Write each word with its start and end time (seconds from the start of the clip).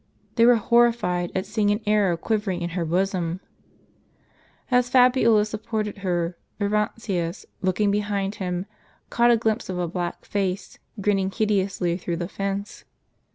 They 0.33 0.47
were 0.47 0.57
liorri 0.57 0.95
fied 0.95 1.31
at 1.35 1.45
seeing 1.45 1.69
an 1.69 1.79
arrow 1.85 2.17
quivering 2.17 2.63
in 2.63 2.71
her 2.71 2.83
bosom. 2.85 3.39
As 4.71 4.89
Fabiola 4.89 5.45
supported 5.45 5.99
her, 5.99 6.39
Orontius, 6.59 7.45
looking 7.61 7.91
behind 7.91 8.33
him, 8.41 8.65
caught 9.11 9.29
a 9.29 9.37
glimpse 9.37 9.69
of 9.69 9.77
a 9.77 9.87
black 9.87 10.25
face 10.25 10.79
grinning 11.01 11.29
hideously 11.29 11.97
through 11.97 12.17
the 12.17 12.27
fence. 12.27 12.83